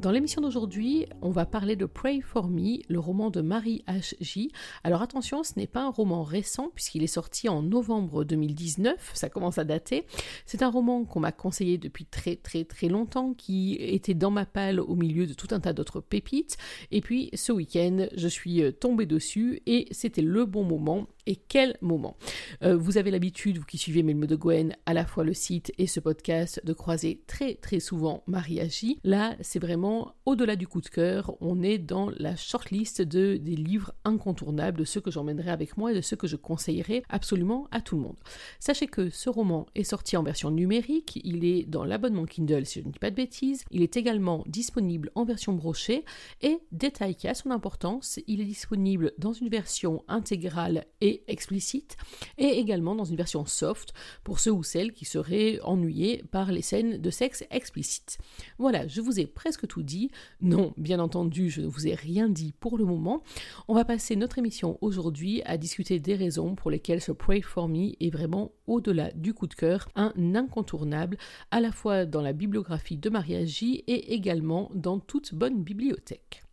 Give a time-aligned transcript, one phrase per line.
[0.00, 4.52] Dans l'émission d'aujourd'hui, on va parler de Pray for Me, le roman de Marie H.J.
[4.84, 9.28] Alors attention, ce n'est pas un roman récent puisqu'il est sorti en novembre 2019, ça
[9.28, 10.06] commence à dater.
[10.46, 14.46] C'est un roman qu'on m'a conseillé depuis très très très longtemps, qui était dans ma
[14.46, 16.58] palle au milieu de tout un tas d'autres pépites.
[16.92, 21.76] Et puis ce week-end, je suis tombée dessus et c'était le bon moment et quel
[21.82, 22.16] moment.
[22.64, 25.72] Euh, vous avez l'habitude, vous qui suivez Melmo de Gwen, à la fois le site
[25.76, 28.98] et ce podcast, de croiser très très souvent Marie Agi.
[29.04, 33.56] Là, c'est vraiment au-delà du coup de cœur, on est dans la shortlist de, des
[33.56, 37.68] livres incontournables, de ceux que j'emmènerai avec moi et de ceux que je conseillerai absolument
[37.70, 38.16] à tout le monde.
[38.58, 42.80] Sachez que ce roman est sorti en version numérique, il est dans l'abonnement Kindle si
[42.80, 46.06] je ne dis pas de bêtises, il est également disponible en version brochée
[46.40, 51.96] et, détail qui a son importance, il est disponible dans une version intégrale et explicite,
[52.36, 53.92] et également dans une version soft
[54.24, 58.18] pour ceux ou celles qui seraient ennuyés par les scènes de sexe explicites.
[58.58, 60.10] Voilà, je vous ai presque tout dit.
[60.40, 63.22] Non, bien entendu, je ne vous ai rien dit pour le moment.
[63.66, 67.68] On va passer notre émission aujourd'hui à discuter des raisons pour lesquelles ce Pray for
[67.68, 71.18] Me est vraiment au-delà du coup de cœur, un incontournable
[71.50, 76.44] à la fois dans la bibliographie de Maria J et également dans toute bonne bibliothèque.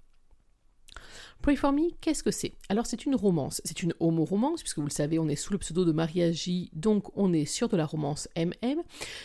[1.41, 2.53] Pray for Me, qu'est-ce que c'est?
[2.69, 5.59] Alors c'est une romance, c'est une homo-romance, puisque vous le savez, on est sous le
[5.59, 8.81] pseudo de Maria J, donc on est sur de la romance MM.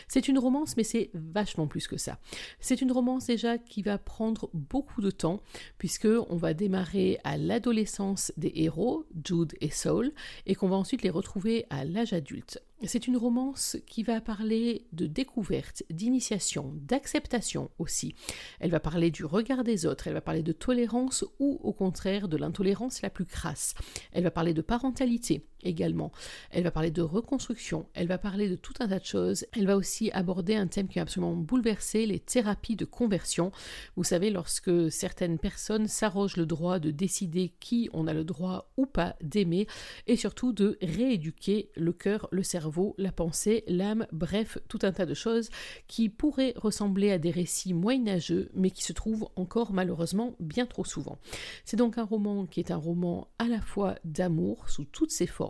[0.07, 2.19] C'est une romance, mais c'est vachement plus que ça.
[2.61, 5.41] C'est une romance déjà qui va prendre beaucoup de temps,
[5.79, 10.13] puisque on va démarrer à l'adolescence des héros, Jude et Saul,
[10.45, 12.63] et qu'on va ensuite les retrouver à l'âge adulte.
[12.87, 18.15] C'est une romance qui va parler de découverte, d'initiation, d'acceptation aussi.
[18.59, 22.27] Elle va parler du regard des autres, elle va parler de tolérance ou au contraire
[22.27, 23.75] de l'intolérance la plus crasse.
[24.13, 26.13] Elle va parler de parentalité, également.
[26.51, 29.47] Elle va parler de reconstruction, elle va parler de tout un tas de choses.
[29.57, 33.53] Elle va aussi aborder un thème qui a absolument bouleversé les thérapies de conversion.
[33.97, 38.71] Vous savez, lorsque certaines personnes s'arrogent le droit de décider qui on a le droit
[38.77, 39.67] ou pas d'aimer,
[40.07, 45.07] et surtout de rééduquer le cœur, le cerveau, la pensée, l'âme, bref, tout un tas
[45.07, 45.51] de choses
[45.87, 50.85] qui pourraient ressembler à des récits moyenâgeux, mais qui se trouvent encore malheureusement bien trop
[50.85, 51.19] souvent.
[51.65, 55.27] C'est donc un roman qui est un roman à la fois d'amour sous toutes ses
[55.27, 55.50] formes,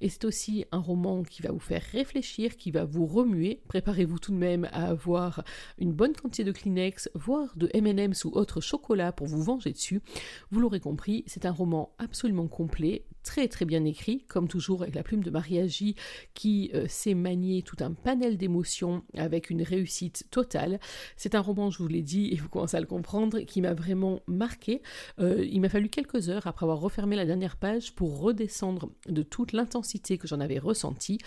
[0.00, 3.60] et c'est aussi un roman qui va vous faire réfléchir, qui va vous remuer.
[3.68, 5.44] Préparez-vous tout de même à avoir
[5.78, 10.02] une bonne quantité de Kleenex, voire de M&M's ou autre chocolat pour vous venger dessus.
[10.50, 14.94] Vous l'aurez compris, c'est un roman absolument complet, très très bien écrit, comme toujours avec
[14.94, 15.96] la plume de Maria J
[16.34, 20.78] qui euh, sait manier tout un panel d'émotions avec une réussite totale.
[21.16, 23.74] C'est un roman, je vous l'ai dit, et vous commencez à le comprendre, qui m'a
[23.74, 24.80] vraiment marqué.
[25.18, 29.22] Euh, il m'a fallu quelques heures après avoir refermé la dernière page pour redescendre de
[29.22, 31.18] toute l'intensité que j'en avais ressentie,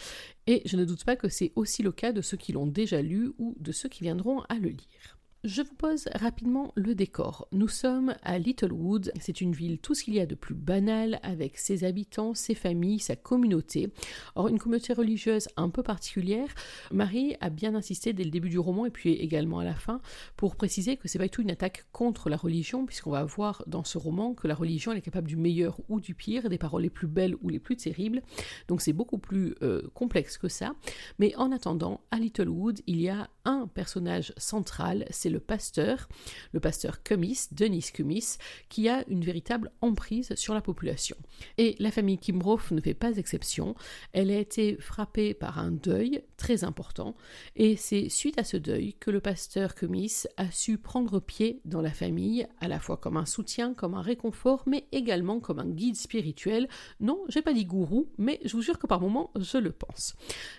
[0.48, 3.02] et je ne doute pas que c'est aussi le cas de ceux qui l'ont déjà
[3.02, 5.19] lu ou de ceux qui viendront à le lire.
[5.46, 7.48] Je vous pose rapidement le décor.
[7.54, 11.18] Nous sommes à Littlewood, c'est une ville tout ce qu'il y a de plus banal
[11.24, 13.94] avec ses habitants, ses familles, sa communauté.
[14.36, 16.50] Or une communauté religieuse un peu particulière.
[16.92, 20.02] Marie a bien insisté dès le début du roman et puis également à la fin
[20.36, 23.64] pour préciser que c'est pas du tout une attaque contre la religion puisqu'on va voir
[23.66, 26.82] dans ce roman que la religion est capable du meilleur ou du pire, des paroles
[26.82, 28.24] les plus belles ou les plus terribles.
[28.68, 30.74] Donc c'est beaucoup plus euh, complexe que ça.
[31.18, 36.10] Mais en attendant, à Littlewood, il y a un personnage central, c'est le pasteur,
[36.52, 38.38] le pasteur Cumis, Denis Cumis,
[38.70, 41.16] qui a une véritable emprise sur la population.
[41.58, 43.76] Et la famille Kimbrough ne fait pas exception.
[44.14, 47.16] Elle a été frappée par un deuil très important,
[47.56, 51.82] et c'est suite à ce deuil que le pasteur Cumis a su prendre pied dans
[51.82, 55.70] la famille, à la fois comme un soutien, comme un réconfort, mais également comme un
[55.70, 56.68] guide spirituel.
[57.00, 60.16] Non, j'ai pas dit gourou, mais je vous jure que par moments, je le pense.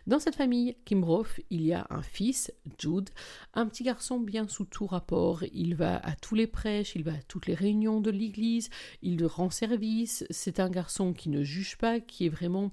[0.07, 3.11] Dans cette famille Kimbrough, il y a un fils, Jude,
[3.55, 7.13] un petit garçon bien sous tout rapport, il va à tous les prêches, il va
[7.13, 8.69] à toutes les réunions de l'église,
[9.01, 12.71] il rend service, c'est un garçon qui ne juge pas, qui est vraiment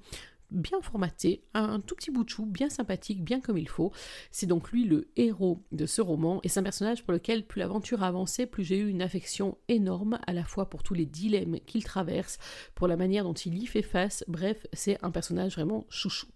[0.52, 3.94] bien formaté, un tout petit bout de chou, bien sympathique, bien comme il faut.
[4.32, 7.60] C'est donc lui le héros de ce roman, et c'est un personnage pour lequel plus
[7.60, 11.06] l'aventure a avancé, plus j'ai eu une affection énorme, à la fois pour tous les
[11.06, 12.38] dilemmes qu'il traverse,
[12.76, 16.28] pour la manière dont il y fait face, bref, c'est un personnage vraiment chouchou.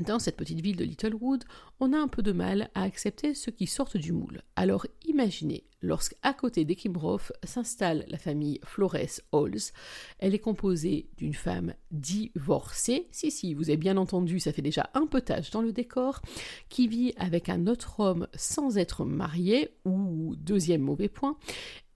[0.00, 1.44] Dans cette petite ville de Littlewood,
[1.80, 4.42] on a un peu de mal à accepter ceux qui sortent du moule.
[4.56, 8.96] Alors imaginez, lorsqu'à côté d'Ekimroth s'installe la famille Flores
[9.32, 9.72] Halls,
[10.18, 14.90] elle est composée d'une femme divorcée, si si, vous avez bien entendu, ça fait déjà
[14.94, 16.22] un peu tâche dans le décor,
[16.68, 21.36] qui vit avec un autre homme sans être marié, ou deuxième mauvais point,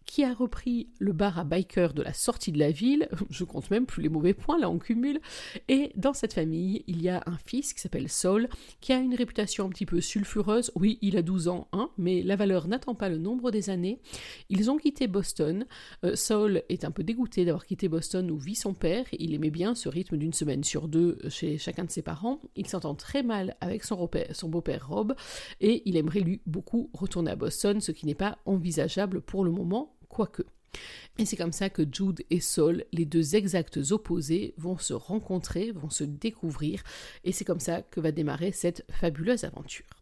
[0.09, 3.71] qui a repris le bar à biker de la sortie de la ville, je compte
[3.71, 5.21] même plus les mauvais points, là on cumule,
[5.69, 8.49] et dans cette famille, il y a un fils qui s'appelle Saul,
[8.81, 12.23] qui a une réputation un petit peu sulfureuse, oui, il a 12 ans, hein, mais
[12.23, 14.01] la valeur n'attend pas le nombre des années.
[14.49, 15.67] Ils ont quitté Boston,
[16.05, 19.51] euh, Saul est un peu dégoûté d'avoir quitté Boston où vit son père, il aimait
[19.51, 23.23] bien ce rythme d'une semaine sur deux chez chacun de ses parents, il s'entend très
[23.23, 25.15] mal avec son, son beau-père Rob,
[25.61, 29.51] et il aimerait lui beaucoup retourner à Boston, ce qui n'est pas envisageable pour le
[29.51, 30.43] moment quoique.
[31.19, 35.73] Et c'est comme ça que Jude et Saul, les deux exacts opposés, vont se rencontrer,
[35.73, 36.83] vont se découvrir,
[37.25, 39.98] et c'est comme ça que va démarrer cette fabuleuse aventure.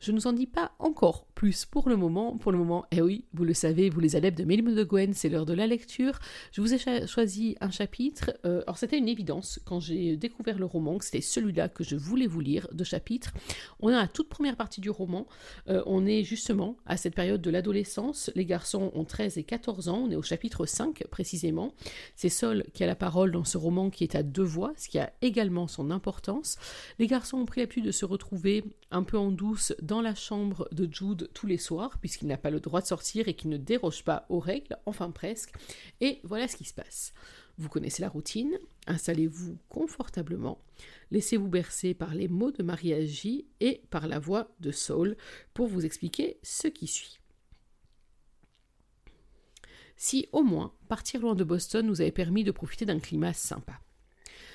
[0.00, 2.36] Je ne vous en dis pas encore plus pour le moment.
[2.36, 5.14] Pour le moment, eh oui, vous le savez, vous les adeptes de Mélimon de Gwen,
[5.14, 6.18] c'est l'heure de la lecture.
[6.52, 8.32] Je vous ai choisi un chapitre.
[8.44, 11.96] Euh, alors c'était une évidence quand j'ai découvert le roman que c'était celui-là que je
[11.96, 13.32] voulais vous lire de chapitre.
[13.80, 15.26] On est à la toute première partie du roman.
[15.68, 18.30] Euh, on est justement à cette période de l'adolescence.
[18.34, 20.04] Les garçons ont 13 et 14 ans.
[20.06, 21.74] On est au chapitre 5 précisément.
[22.16, 24.88] C'est Sol qui a la parole dans ce roman qui est à deux voix, ce
[24.88, 26.56] qui a également son importance.
[26.98, 29.30] Les garçons ont pris l'habitude de se retrouver un peu en
[29.82, 33.28] dans la chambre de Jude tous les soirs, puisqu'il n'a pas le droit de sortir
[33.28, 35.52] et qu'il ne déroge pas aux règles, enfin presque.
[36.00, 37.12] Et voilà ce qui se passe.
[37.58, 40.62] Vous connaissez la routine, installez-vous confortablement,
[41.10, 45.16] laissez-vous bercer par les mots de Maria J et par la voix de Saul
[45.52, 47.20] pour vous expliquer ce qui suit.
[49.96, 53.78] Si au moins partir loin de Boston nous avait permis de profiter d'un climat sympa.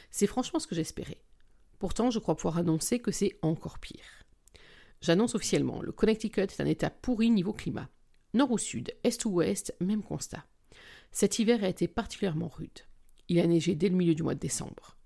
[0.09, 1.21] C'est franchement ce que j'espérais.
[1.77, 4.24] Pourtant, je crois pouvoir annoncer que c'est encore pire.
[5.05, 7.87] J'annonce officiellement, le Connecticut est un état pourri niveau climat.
[8.33, 10.43] Nord ou sud, est ou ouest, même constat.
[11.11, 12.79] Cet hiver a été particulièrement rude.
[13.29, 14.97] Il a neigé dès le milieu du mois de décembre.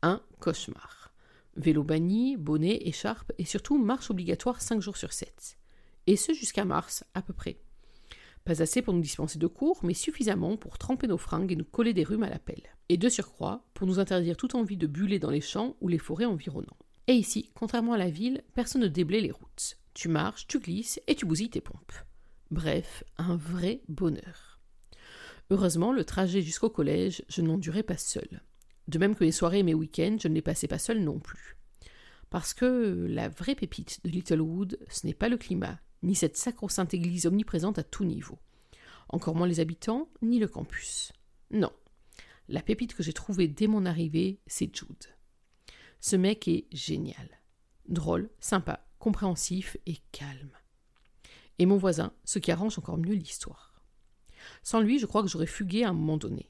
[0.00, 1.12] Un cauchemar.
[1.56, 5.58] Vélo banni, bonnet, écharpe et surtout marche obligatoire 5 jours sur 7.
[6.06, 7.58] Et ce jusqu'à mars, à peu près.
[8.44, 11.64] Pas assez pour nous dispenser de cours, mais suffisamment pour tremper nos fringues et nous
[11.64, 12.76] coller des rhumes à la pelle.
[12.88, 15.98] Et de surcroît, pour nous interdire toute envie de buller dans les champs ou les
[15.98, 16.78] forêts environnants.
[17.08, 19.78] Et ici, contrairement à la ville, personne ne déblaye les routes.
[19.94, 21.92] Tu marches, tu glisses et tu bousilles tes pompes.
[22.50, 24.60] Bref, un vrai bonheur.
[25.50, 28.42] Heureusement, le trajet jusqu'au collège, je n'en durais pas seul.
[28.88, 31.20] De même que les soirées et mes week-ends, je ne les passais pas seul non
[31.20, 31.56] plus.
[32.30, 36.94] Parce que la vraie pépite de Littlewood, ce n'est pas le climat, ni cette sacro-sainte
[36.94, 38.38] église omniprésente à tout niveau.
[39.08, 41.12] Encore moins les habitants, ni le campus.
[41.52, 41.70] Non.
[42.48, 45.15] La pépite que j'ai trouvée dès mon arrivée, c'est Jude.
[46.08, 47.28] Ce mec est génial.
[47.88, 50.52] Drôle, sympa, compréhensif et calme.
[51.58, 53.82] Et mon voisin, ce qui arrange encore mieux l'histoire.
[54.62, 56.48] Sans lui, je crois que j'aurais fugué à un moment donné.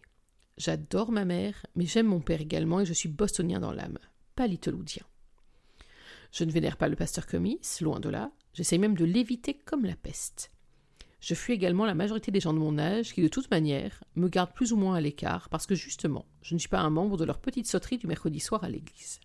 [0.58, 3.97] J'adore ma mère, mais j'aime mon père également et je suis bostonien dans l'âme,
[4.35, 5.05] pas littlewoodien.
[6.32, 9.87] Je ne vénère pas le pasteur Cummings, loin de là, j'essaye même de l'éviter comme
[9.87, 10.50] la peste.
[11.20, 14.29] Je fuis également la majorité des gens de mon âge qui, de toute manière, me
[14.29, 17.17] gardent plus ou moins à l'écart parce que justement, je ne suis pas un membre
[17.17, 19.19] de leur petite sauterie du mercredi soir à l'église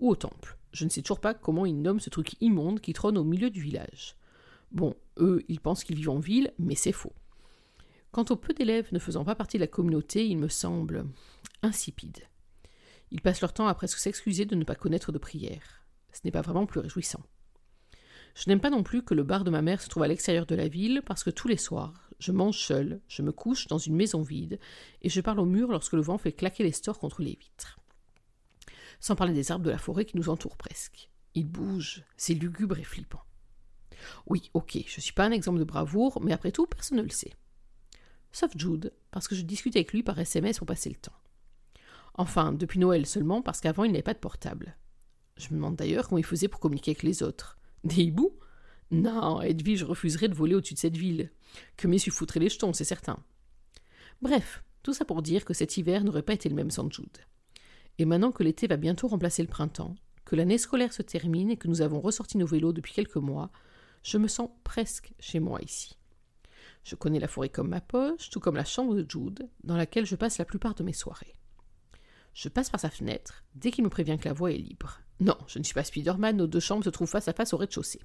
[0.00, 0.58] ou au temple.
[0.72, 3.50] Je ne sais toujours pas comment ils nomment ce truc immonde qui trône au milieu
[3.50, 4.16] du village.
[4.72, 7.12] Bon, eux, ils pensent qu'ils vivent en ville, mais c'est faux.
[8.12, 11.06] Quant aux peu d'élèves ne faisant pas partie de la communauté, ils me semblent
[11.62, 12.24] insipides.
[13.10, 15.84] Ils passent leur temps à presque s'excuser de ne pas connaître de prière.
[16.12, 17.22] Ce n'est pas vraiment plus réjouissant.
[18.36, 20.46] Je n'aime pas non plus que le bar de ma mère se trouve à l'extérieur
[20.46, 23.78] de la ville, parce que tous les soirs, je mange seul, je me couche dans
[23.78, 24.60] une maison vide,
[25.02, 27.79] et je parle au mur lorsque le vent fait claquer les stores contre les vitres
[29.00, 31.10] sans parler des arbres de la forêt qui nous entourent presque.
[31.34, 33.22] Ils bougent, c'est lugubre et flippant.
[34.26, 37.02] Oui, ok, je ne suis pas un exemple de bravoure, mais après tout, personne ne
[37.02, 37.34] le sait.
[38.32, 41.16] Sauf Jude, parce que je discute avec lui par SMS pour passer le temps.
[42.14, 44.76] Enfin, depuis Noël seulement, parce qu'avant il n'avait pas de portable.
[45.36, 47.58] Je me demande d'ailleurs comment il faisait pour communiquer avec les autres.
[47.84, 48.38] Des hiboux?
[48.90, 51.30] Non, Edwige refuserait de voler au-dessus de cette ville.
[51.76, 53.22] Que Messu foutrait les jetons, c'est certain.
[54.20, 57.18] Bref, tout ça pour dire que cet hiver n'aurait pas été le même sans Jude.
[58.00, 61.58] Et maintenant que l'été va bientôt remplacer le printemps, que l'année scolaire se termine et
[61.58, 63.50] que nous avons ressorti nos vélos depuis quelques mois,
[64.02, 65.98] je me sens presque chez moi ici.
[66.82, 70.06] Je connais la forêt comme ma poche, tout comme la chambre de Jude, dans laquelle
[70.06, 71.34] je passe la plupart de mes soirées.
[72.32, 75.00] Je passe par sa fenêtre dès qu'il me prévient que la voie est libre.
[75.20, 77.58] Non, je ne suis pas Spider-Man, nos deux chambres se trouvent face à face au
[77.58, 78.00] rez-de-chaussée.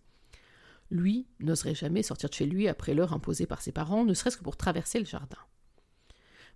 [0.92, 4.36] Lui n'oserait jamais sortir de chez lui après l'heure imposée par ses parents, ne serait-ce
[4.36, 5.40] que pour traverser le jardin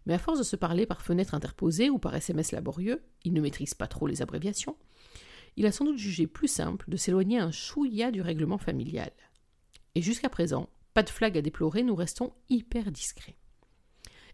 [0.09, 3.41] mais à force de se parler par fenêtre interposée ou par SMS laborieux, il ne
[3.41, 4.75] maîtrise pas trop les abréviations,
[5.55, 9.11] il a sans doute jugé plus simple de s'éloigner un chouïa du règlement familial.
[9.93, 13.37] Et jusqu'à présent, pas de flag à déplorer, nous restons hyper discrets.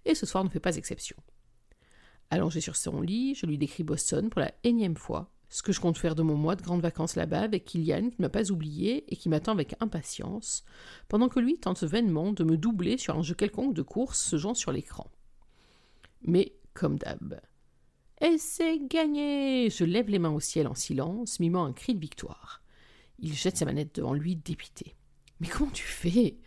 [0.06, 1.18] Et ce soir ne fait pas exception.
[2.30, 5.82] Allongé sur son lit, je lui décris Boston pour la énième fois, ce que je
[5.82, 8.50] compte faire de mon mois de grandes vacances là-bas avec Kylian qui ne m'a pas
[8.50, 10.64] oublié et qui m'attend avec impatience,
[11.10, 14.38] pendant que lui tente vainement de me doubler sur un jeu quelconque de course se
[14.38, 15.12] jouant sur l'écran.
[16.26, 17.40] Mais, comme d'hab.
[18.22, 22.00] Et c'est gagné Je lève les mains au ciel en silence, mimant un cri de
[22.00, 22.62] victoire.
[23.20, 24.96] Il jette sa manette devant lui, dépité.
[25.40, 26.38] Mais comment tu fais?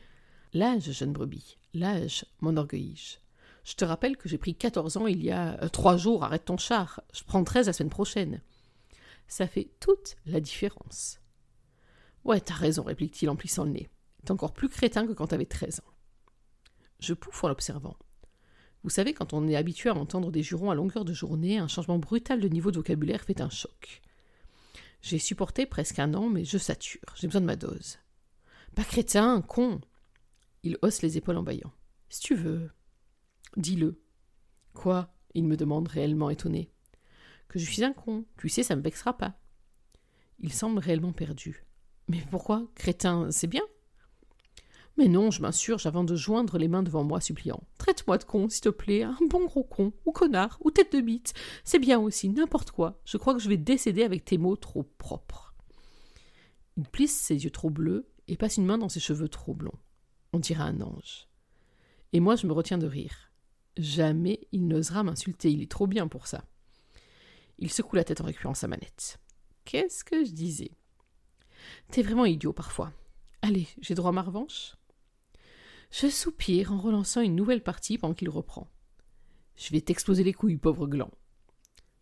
[0.52, 3.18] L'âge, jeune brebis, l'âge, m'enorgueillis-je.
[3.64, 6.46] Je te rappelle que j'ai pris quatorze ans il y a euh, trois jours, arrête
[6.46, 7.02] ton char.
[7.12, 8.40] Je prends treize la semaine prochaine.
[9.26, 11.20] Ça fait toute la différence.
[12.24, 13.90] Ouais, t'as raison, réplique-t-il en plissant le nez.
[14.24, 15.92] T'es encore plus crétin que quand t'avais treize ans.
[16.98, 17.96] Je pouffe en l'observant.
[18.84, 21.68] Vous savez, quand on est habitué à entendre des jurons à longueur de journée, un
[21.68, 24.02] changement brutal de niveau de vocabulaire fait un choc.
[25.02, 27.00] J'ai supporté presque un an, mais je sature.
[27.16, 27.98] J'ai besoin de ma dose.
[28.74, 29.80] Pas crétin, con.
[30.62, 31.72] Il hausse les épaules en bâillant.
[32.08, 32.70] Si tu veux.
[33.56, 34.00] Dis-le.
[34.74, 35.14] Quoi?
[35.34, 36.70] Il me demande réellement étonné.
[37.48, 38.24] Que je suis un con.
[38.38, 39.38] Tu sais, ça me vexera pas.
[40.40, 41.64] Il semble réellement perdu.
[42.08, 42.70] Mais pourquoi?
[42.74, 43.62] Crétin, c'est bien
[44.98, 47.62] mais non, je m'insurge avant de joindre les mains devant moi, suppliant.
[47.78, 51.00] Traite-moi de con, s'il te plaît, un bon gros con, ou connard, ou tête de
[51.00, 51.34] bite.
[51.62, 53.00] C'est bien aussi, n'importe quoi.
[53.04, 55.54] Je crois que je vais décéder avec tes mots trop propres.
[56.76, 59.78] Il plisse ses yeux trop bleus et passe une main dans ses cheveux trop blonds.
[60.32, 61.28] On dirait un ange.
[62.12, 63.30] Et moi, je me retiens de rire.
[63.76, 66.44] Jamais il n'osera m'insulter, il est trop bien pour ça.
[67.58, 69.20] Il secoue la tête en récupérant sa manette.
[69.64, 70.72] Qu'est-ce que je disais?
[71.90, 72.92] T'es vraiment idiot parfois.
[73.42, 74.77] Allez, j'ai droit à ma revanche?
[75.90, 78.68] Je soupire en relançant une nouvelle partie pendant qu'il reprend.
[79.56, 81.10] Je vais t'exploser les couilles, pauvre gland.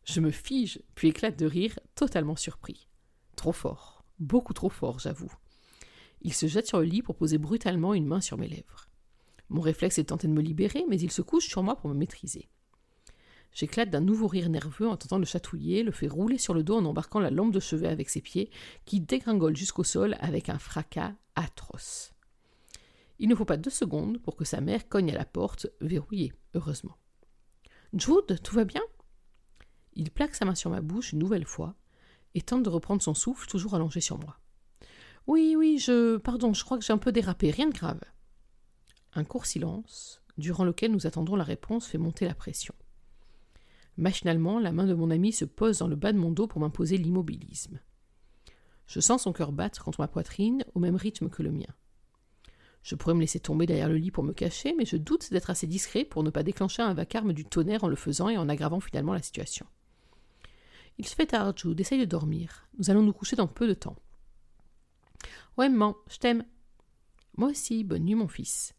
[0.05, 2.89] Je me fige, puis éclate de rire, totalement surpris.
[3.37, 5.33] Trop fort, beaucoup trop fort, j'avoue.
[6.23, 8.89] Il se jette sur le lit pour poser brutalement une main sur mes lèvres.
[9.49, 11.95] Mon réflexe est tenté de me libérer, mais il se couche sur moi pour me
[11.95, 12.49] maîtriser.
[13.53, 16.77] J'éclate d'un nouveau rire nerveux en tentant le chatouiller, le fait rouler sur le dos
[16.77, 18.51] en embarquant la lampe de chevet avec ses pieds,
[18.85, 22.16] qui dégringole jusqu'au sol avec un fracas atroce.
[23.19, 26.33] Il ne faut pas deux secondes pour que sa mère cogne à la porte, verrouillée,
[26.55, 26.97] heureusement.
[27.95, 28.83] Jude, tout va bien?
[29.95, 31.75] Il plaque sa main sur ma bouche une nouvelle fois
[32.35, 34.39] et tente de reprendre son souffle, toujours allongé sur moi.
[35.27, 36.19] Oui, oui, je.
[36.19, 38.01] Pardon, je crois que j'ai un peu dérapé, rien de grave.
[39.15, 42.75] Un court silence, durant lequel nous attendons la réponse, fait monter la pression.
[43.97, 46.61] Machinalement, la main de mon ami se pose dans le bas de mon dos pour
[46.61, 47.81] m'imposer l'immobilisme.
[48.87, 51.75] Je sens son cœur battre contre ma poitrine au même rythme que le mien.
[52.87, 55.51] Je pourrais me laisser tomber derrière le lit pour me cacher, mais je doute d'être
[55.51, 58.49] assez discret pour ne pas déclencher un vacarme du tonnerre en le faisant et en
[58.49, 59.67] aggravant finalement la situation.
[60.97, 62.69] Il se fait tard, Jude, essaye de dormir.
[62.79, 63.97] Nous allons nous coucher dans peu de temps.
[65.59, 66.45] Ouais, maman, je t'aime.
[67.37, 68.73] Moi aussi, bonne nuit, mon fils.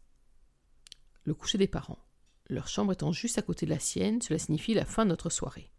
[1.24, 2.02] Le coucher des parents.
[2.48, 5.28] Leur chambre étant juste à côté de la sienne, cela signifie la fin de notre
[5.28, 5.70] soirée.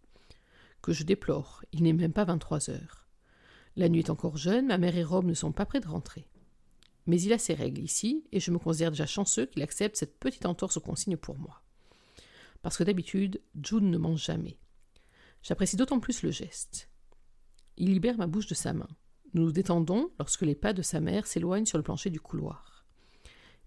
[0.84, 3.08] Que je déplore, il n'est même pas vingt-trois heures.
[3.76, 6.28] La nuit est encore jeune, ma mère et Rob ne sont pas près de rentrer.
[7.10, 10.20] Mais il a ses règles ici, et je me considère déjà chanceux qu'il accepte cette
[10.20, 11.64] petite entorse aux consignes pour moi.
[12.62, 14.60] Parce que d'habitude, Jude ne mange jamais.
[15.42, 16.88] J'apprécie d'autant plus le geste.
[17.78, 18.88] Il libère ma bouche de sa main.
[19.34, 22.86] Nous nous détendons lorsque les pas de sa mère s'éloignent sur le plancher du couloir.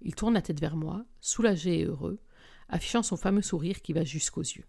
[0.02, 2.20] Il tourne la tête vers moi, soulagé et heureux,
[2.68, 4.68] affichant son fameux sourire qui va jusqu'aux yeux.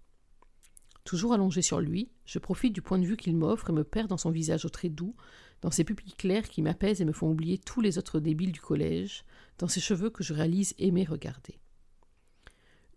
[1.04, 4.08] Toujours allongé sur lui, je profite du point de vue qu'il m'offre et me perds
[4.08, 5.16] dans son visage au trait doux,
[5.62, 8.62] dans ses pupilles claires qui m'apaisent et me font oublier tous les autres débiles du
[8.62, 9.26] collège,
[9.58, 11.60] dans ses cheveux que je réalise aimer regarder.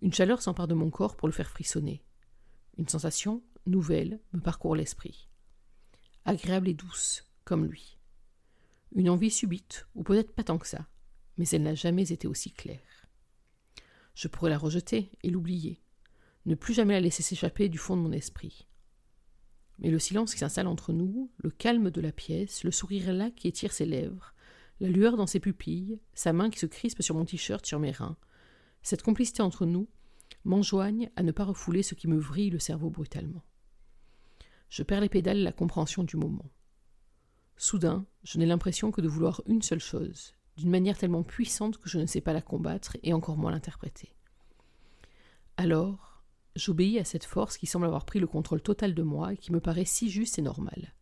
[0.03, 2.03] Une chaleur s'empare de mon corps pour le faire frissonner.
[2.79, 5.29] Une sensation nouvelle me parcourt l'esprit.
[6.25, 7.99] Agréable et douce, comme lui.
[8.95, 10.87] Une envie subite, ou peut-être pas tant que ça,
[11.39, 13.09] mais elle n'a jamais été aussi claire.
[14.15, 15.81] Je pourrais la rejeter et l'oublier,
[16.47, 18.67] ne plus jamais la laisser s'échapper du fond de mon esprit.
[19.79, 23.31] Mais le silence qui s'installe entre nous, le calme de la pièce, le sourire là
[23.31, 24.33] qui étire ses lèvres,
[24.81, 27.91] la lueur dans ses pupilles, sa main qui se crispe sur mon t-shirt sur mes
[27.91, 28.17] reins,
[28.83, 29.89] cette complicité entre nous
[30.45, 33.43] m'enjoignent à ne pas refouler ce qui me vrille le cerveau brutalement.
[34.69, 36.51] Je perds les pédales et la compréhension du moment.
[37.57, 41.89] Soudain, je n'ai l'impression que de vouloir une seule chose, d'une manière tellement puissante que
[41.89, 44.15] je ne sais pas la combattre et encore moins l'interpréter.
[45.57, 46.16] Alors,
[46.57, 49.53] J'obéis à cette force qui semble avoir pris le contrôle total de moi et qui
[49.53, 50.95] me paraît si juste et normale.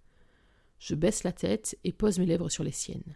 [0.81, 3.15] Je baisse la tête et pose mes lèvres sur les siennes.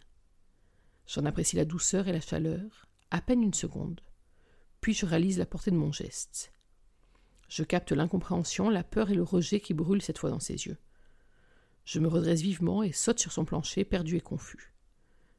[1.09, 4.01] J'en apprécie la douceur et la chaleur, à peine une seconde.
[4.81, 6.53] Puis je réalise la portée de mon geste.
[7.49, 10.79] Je capte l'incompréhension, la peur et le rejet qui brûlent cette fois dans ses yeux.
[11.85, 14.75] Je me redresse vivement et saute sur son plancher, perdu et confus.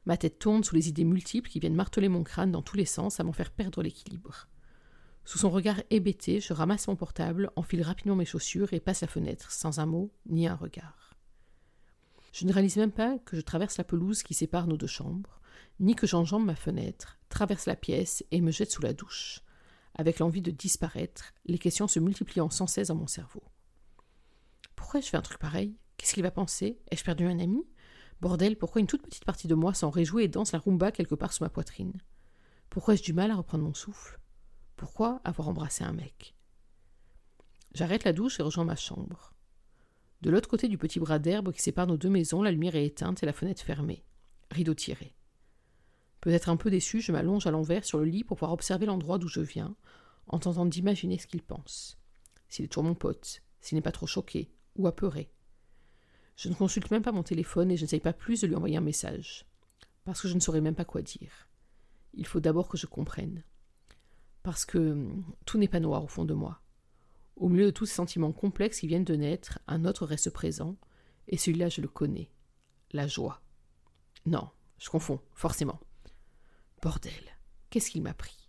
[0.04, 2.84] Ma tête tourne sous les idées multiples qui viennent marteler mon crâne dans tous les
[2.84, 4.48] sens à m'en faire perdre l'équilibre.
[5.30, 9.06] Sous son regard hébété, je ramasse mon portable, enfile rapidement mes chaussures et passe la
[9.06, 11.14] fenêtre, sans un mot ni un regard.
[12.32, 15.40] Je ne réalise même pas que je traverse la pelouse qui sépare nos deux chambres,
[15.78, 19.42] ni que j'enjambe ma fenêtre, traverse la pièce et me jette sous la douche.
[19.94, 23.44] Avec l'envie de disparaître, les questions se multipliant sans cesse dans mon cerveau.
[24.74, 25.76] Pourquoi je fais un truc pareil?
[25.96, 26.80] Qu'est-ce qu'il va penser?
[26.90, 27.62] Ai-je perdu un ami?
[28.20, 31.14] Bordel, pourquoi une toute petite partie de moi s'en réjouit et danse la rumba quelque
[31.14, 32.02] part sous ma poitrine?
[32.68, 34.19] Pourquoi ai-je du mal à reprendre mon souffle?
[34.80, 36.34] Pourquoi avoir embrassé un mec?
[37.74, 39.34] J'arrête la douche et rejoins ma chambre.
[40.22, 42.86] De l'autre côté du petit bras d'herbe qui sépare nos deux maisons, la lumière est
[42.86, 44.06] éteinte et la fenêtre fermée.
[44.50, 45.14] Rideau tiré.
[46.22, 49.18] Peut-être un peu déçu, je m'allonge à l'envers sur le lit pour pouvoir observer l'endroit
[49.18, 49.76] d'où je viens,
[50.28, 51.98] en tentant d'imaginer ce qu'il pense.
[52.48, 55.30] S'il est toujours mon pote, s'il n'est pas trop choqué ou apeuré.
[56.36, 58.78] Je ne consulte même pas mon téléphone et je n'essaye pas plus de lui envoyer
[58.78, 59.44] un message,
[60.06, 61.50] parce que je ne saurais même pas quoi dire.
[62.14, 63.44] Il faut d'abord que je comprenne.
[64.42, 66.60] Parce que hum, tout n'est pas noir au fond de moi.
[67.36, 70.76] Au milieu de tous ces sentiments complexes qui viennent de naître, un autre reste présent,
[71.28, 72.30] et celui-là je le connais.
[72.92, 73.42] La joie.
[74.26, 75.80] Non, je confonds, forcément.
[76.82, 77.12] Bordel,
[77.70, 78.39] qu'est-ce qu'il m'a pris?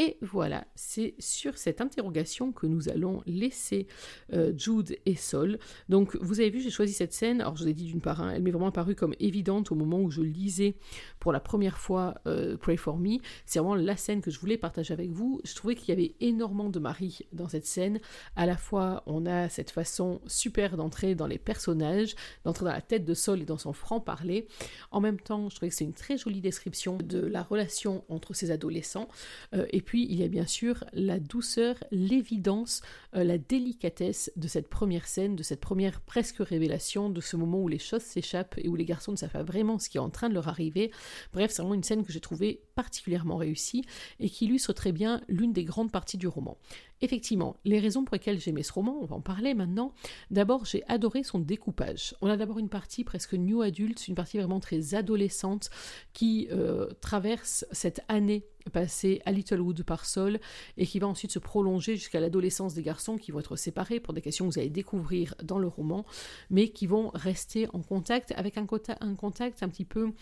[0.00, 3.88] Et voilà, c'est sur cette interrogation que nous allons laisser
[4.32, 5.58] euh, Jude et Sol.
[5.88, 7.40] Donc, vous avez vu, j'ai choisi cette scène.
[7.40, 9.74] Alors, je vous ai dit d'une part, hein, elle m'est vraiment apparue comme évidente au
[9.74, 10.76] moment où je lisais
[11.18, 13.18] pour la première fois euh, Pray for Me.
[13.44, 15.40] C'est vraiment la scène que je voulais partager avec vous.
[15.44, 17.98] Je trouvais qu'il y avait énormément de Marie dans cette scène.
[18.36, 22.14] À la fois, on a cette façon super d'entrer dans les personnages,
[22.44, 24.46] d'entrer dans la tête de Sol et dans son franc-parler.
[24.92, 28.32] En même temps, je trouvais que c'est une très jolie description de la relation entre
[28.32, 29.08] ces adolescents.
[29.54, 32.82] Euh, puis, il y a bien sûr la douceur, l'évidence,
[33.16, 37.62] euh, la délicatesse de cette première scène, de cette première presque révélation, de ce moment
[37.62, 40.00] où les choses s'échappent et où les garçons ne savent pas vraiment ce qui est
[40.00, 40.90] en train de leur arriver.
[41.32, 43.82] Bref, c'est vraiment une scène que j'ai trouvée particulièrement réussie
[44.20, 46.58] et qui illustre très bien l'une des grandes parties du roman.
[47.00, 49.92] Effectivement, les raisons pour lesquelles j'aimais ce roman, on va en parler maintenant.
[50.30, 52.14] D'abord, j'ai adoré son découpage.
[52.20, 55.70] On a d'abord une partie presque new adulte, une partie vraiment très adolescente
[56.12, 60.38] qui euh, traverse cette année passée à Littlewood par Sol
[60.76, 64.14] et qui va ensuite se prolonger jusqu'à l'adolescence des garçons qui vont être séparés pour
[64.14, 66.04] des questions que vous allez découvrir dans le roman,
[66.50, 68.66] mais qui vont rester en contact avec un,
[69.00, 70.12] un contact un petit peu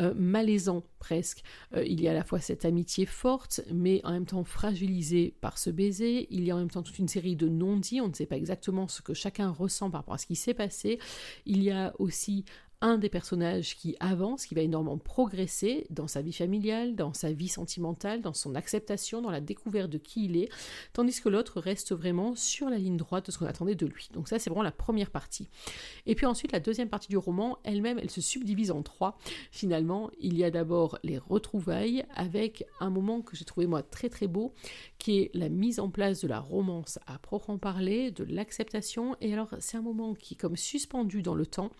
[0.00, 1.42] euh, malaisant presque.
[1.76, 5.34] Euh, il y a à la fois cette amitié forte, mais en même temps fragilisée
[5.40, 6.26] par ce baiser.
[6.30, 8.00] Il y a en même temps toute une série de non-dits.
[8.00, 10.54] On ne sait pas exactement ce que chacun ressent par rapport à ce qui s'est
[10.54, 10.98] passé.
[11.46, 12.44] Il y a aussi
[12.84, 17.32] un des personnages qui avance, qui va énormément progresser dans sa vie familiale, dans sa
[17.32, 20.50] vie sentimentale, dans son acceptation, dans la découverte de qui il est,
[20.92, 24.10] tandis que l'autre reste vraiment sur la ligne droite de ce qu'on attendait de lui.
[24.12, 25.48] Donc ça, c'est vraiment la première partie.
[26.04, 29.16] Et puis ensuite, la deuxième partie du roman, elle-même, elle se subdivise en trois.
[29.50, 34.10] Finalement, il y a d'abord les retrouvailles avec un moment que j'ai trouvé moi très
[34.10, 34.52] très beau,
[34.98, 39.16] qui est la mise en place de la romance à proprement parler, de l'acceptation.
[39.22, 41.70] Et alors, c'est un moment qui est comme suspendu dans le temps.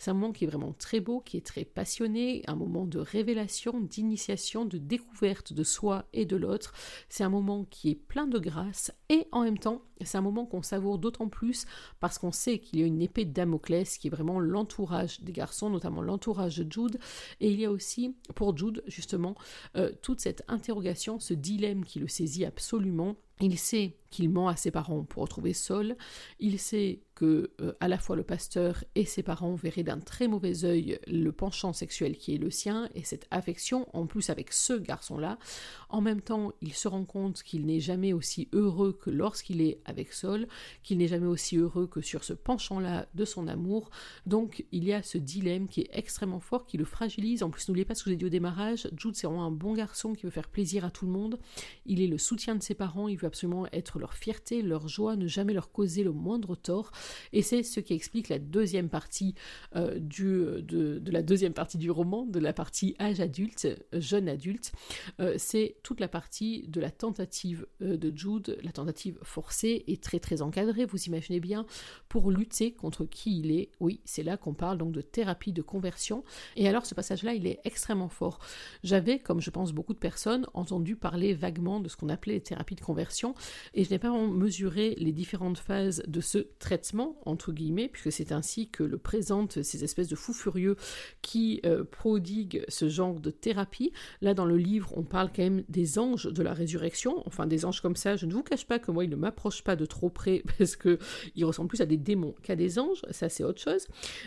[0.00, 3.80] C'est un moment qui vraiment très beau, qui est très passionné, un moment de révélation,
[3.80, 6.72] d'initiation, de découverte de soi et de l'autre.
[7.08, 10.46] C'est un moment qui est plein de grâce et en même temps, c'est un moment
[10.46, 11.66] qu'on savoure d'autant plus
[12.00, 15.32] parce qu'on sait qu'il y a une épée de Damoclès qui est vraiment l'entourage des
[15.32, 16.98] garçons, notamment l'entourage de Jude.
[17.40, 19.34] Et il y a aussi, pour Jude, justement,
[19.76, 23.16] euh, toute cette interrogation, ce dilemme qui le saisit absolument.
[23.40, 25.96] Il sait qu'il ment à ses parents pour retrouver Saul.
[26.40, 30.28] Il sait que euh, à la fois le pasteur et ses parents verraient d'un très
[30.28, 34.52] mauvais œil le penchant sexuel qui est le sien et cette affection en plus avec
[34.52, 35.36] ce garçon-là.
[35.88, 39.80] En même temps, il se rend compte qu'il n'est jamais aussi heureux que lorsqu'il est
[39.84, 40.46] avec Saul,
[40.84, 43.90] qu'il n'est jamais aussi heureux que sur ce penchant-là de son amour.
[44.24, 47.42] Donc il y a ce dilemme qui est extrêmement fort, qui le fragilise.
[47.42, 49.74] En plus, n'oubliez pas ce que j'ai dit au démarrage, Jude c'est vraiment un bon
[49.74, 51.40] garçon qui veut faire plaisir à tout le monde.
[51.84, 55.16] Il est le soutien de ses parents, il veut absolument être leur fierté, leur joie,
[55.16, 56.92] ne jamais leur causer le moindre tort.
[57.32, 59.34] Et c'est ce qui explique la deuxième partie
[59.76, 64.72] euh, du, de, la deuxième partie du roman, de la partie âge adulte, jeune adulte.
[65.20, 69.96] Euh, c'est toute la partie de la tentative euh, de Jude, la tentative forcée et
[69.96, 71.66] très très encadrée, vous imaginez bien,
[72.08, 73.70] pour lutter contre qui il est.
[73.80, 76.24] Oui, c'est là qu'on parle donc de thérapie de conversion.
[76.56, 78.38] Et alors ce passage-là, il est extrêmement fort.
[78.82, 82.40] J'avais, comme je pense beaucoup de personnes, entendu parler vaguement de ce qu'on appelait les
[82.40, 83.34] thérapies de conversion,
[83.74, 88.32] et je n'ai pas mesuré les différentes phases de ce traitement entre guillemets, puisque c'est
[88.32, 90.76] ainsi que le présentent ces espèces de fous furieux
[91.22, 93.92] qui euh, prodiguent ce genre de thérapie.
[94.20, 97.64] Là, dans le livre, on parle quand même des anges de la résurrection, enfin des
[97.64, 98.16] anges comme ça.
[98.16, 100.76] Je ne vous cache pas que moi, ils ne m'approchent pas de trop près parce
[100.76, 103.86] qu'ils ressemblent plus à des démons qu'à des anges, ça c'est autre chose.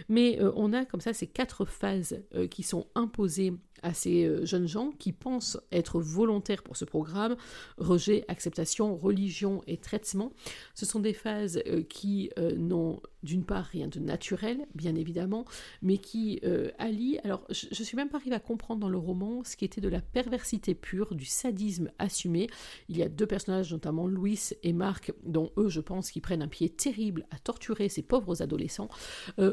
[0.09, 4.25] Mais euh, on a comme ça ces quatre phases euh, qui sont imposées à ces
[4.25, 7.35] euh, jeunes gens qui pensent être volontaires pour ce programme,
[7.77, 10.31] rejet, acceptation, religion et traitement.
[10.75, 15.45] Ce sont des phases euh, qui euh, n'ont d'une part rien de naturel, bien évidemment,
[15.81, 16.41] mais qui
[16.77, 19.65] allient, alors je ne suis même pas arrivée à comprendre dans le roman ce qui
[19.65, 22.49] était de la perversité pure, du sadisme assumé.
[22.89, 26.41] Il y a deux personnages, notamment Louis et Marc, dont eux, je pense, qui prennent
[26.41, 28.89] un pied terrible à torturer ces pauvres adolescents,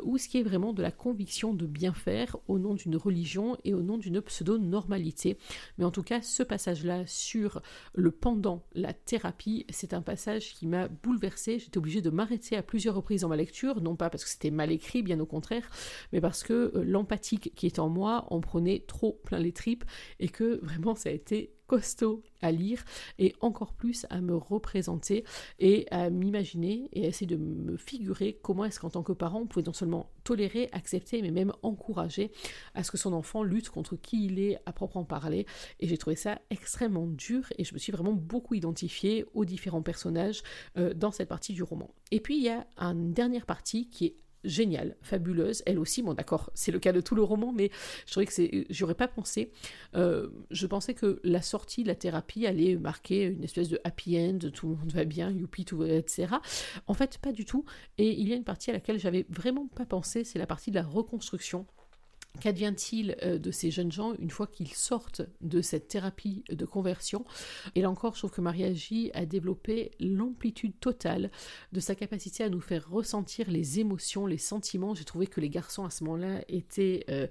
[0.02, 3.56] ou ce qui est vraiment de la conviction de bien faire au nom d'une religion
[3.64, 5.36] et au nom d'une pseudo-normalité.
[5.78, 7.60] Mais en tout cas, ce passage-là sur
[7.94, 11.58] le pendant, la thérapie, c'est un passage qui m'a bouleversée.
[11.58, 14.50] J'étais obligée de m'arrêter à plusieurs reprises dans ma lecture, non pas parce que c'était
[14.50, 15.68] mal écrit, bien au contraire,
[16.12, 19.84] mais parce que euh, l'empathique qui est en moi en prenait trop plein les tripes
[20.20, 22.84] et que vraiment ça a été costaud à lire
[23.18, 25.24] et encore plus à me représenter
[25.60, 29.40] et à m'imaginer et à essayer de me figurer comment est-ce qu'en tant que parent
[29.40, 32.32] on pouvait non seulement tolérer, accepter mais même encourager
[32.74, 35.46] à ce que son enfant lutte contre qui il est à proprement parler
[35.78, 39.82] et j'ai trouvé ça extrêmement dur et je me suis vraiment beaucoup identifiée aux différents
[39.82, 40.42] personnages
[40.78, 41.94] euh, dans cette partie du roman.
[42.10, 46.14] Et puis il y a une dernière partie qui est géniale, fabuleuse, elle aussi, bon
[46.14, 47.70] d'accord, c'est le cas de tout le roman, mais
[48.06, 49.52] je trouvais que c'est, j'aurais pas pensé,
[49.94, 54.38] euh, je pensais que la sortie la thérapie allait marquer une espèce de happy end,
[54.52, 56.36] tout le monde va bien, youpi, tout, etc.
[56.86, 57.64] En fait, pas du tout,
[57.98, 60.70] et il y a une partie à laquelle j'avais vraiment pas pensé, c'est la partie
[60.70, 61.66] de la reconstruction
[62.40, 67.24] Qu'advient-il euh, de ces jeunes gens une fois qu'ils sortent de cette thérapie de conversion?
[67.74, 71.30] Et là encore, je trouve que Maria J a développé l'amplitude totale
[71.72, 74.94] de sa capacité à nous faire ressentir les émotions, les sentiments.
[74.94, 77.26] J'ai trouvé que les garçons à ce moment-là étaient euh,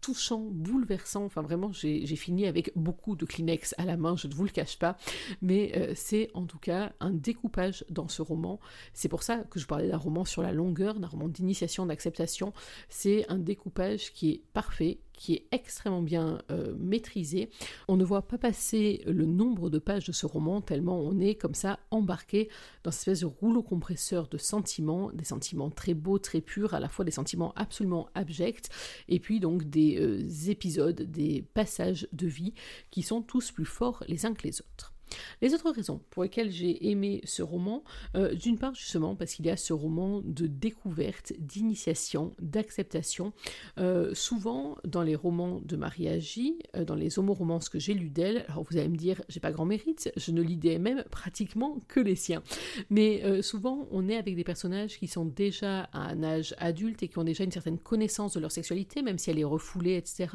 [0.00, 1.24] touchant, bouleversant.
[1.24, 4.50] Enfin, vraiment, j'ai fini avec beaucoup de Kleenex à la main, je ne vous le
[4.50, 4.96] cache pas.
[5.42, 8.60] Mais euh, c'est en tout cas un découpage dans ce roman.
[8.92, 12.52] C'est pour ça que je parlais d'un roman sur la longueur, d'un roman d'initiation, d'acceptation.
[12.88, 17.50] C'est un découpage qui est parfait, qui est extrêmement bien euh, maîtrisé.
[17.88, 21.34] On ne voit pas passer le nombre de pages de ce roman tellement on est
[21.34, 22.48] comme ça embarqué
[22.84, 26.80] dans cette espèce de rouleau compresseur de sentiments, des sentiments très beaux, très purs, à
[26.80, 28.70] la fois des sentiments absolument abjects,
[29.08, 32.54] et puis donc des euh, épisodes, des passages de vie
[32.90, 34.94] qui sont tous plus forts les uns que les autres.
[35.40, 37.84] Les autres raisons pour lesquelles j'ai aimé ce roman,
[38.16, 43.32] euh, d'une part justement parce qu'il y a ce roman de découverte, d'initiation, d'acceptation.
[43.78, 48.10] Euh, souvent dans les romans de Maria J, euh, dans les homoromances que j'ai lues
[48.10, 51.04] d'elle, alors vous allez me dire, j'ai pas grand mérite, je ne lis des mêmes
[51.10, 52.42] pratiquement que les siens.
[52.90, 57.08] Mais souvent on est avec des personnages qui sont déjà à un âge adulte et
[57.08, 60.28] qui ont déjà une certaine connaissance de leur sexualité, même si elle est refoulée, etc.